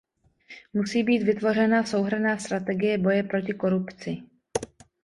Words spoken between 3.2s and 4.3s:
proti korupci.